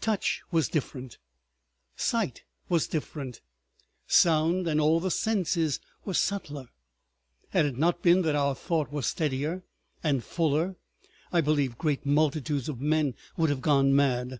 [0.00, 1.18] Touch was different,
[1.96, 3.40] sight was different,
[4.06, 6.68] sound and all the senses were subtler;
[7.48, 9.64] had it not been that our thought was steadier
[10.04, 10.76] and fuller,
[11.32, 14.38] I believe great multitudes of men would have gone mad.